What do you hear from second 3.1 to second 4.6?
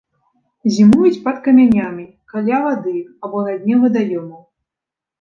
або на дне вадаёмаў.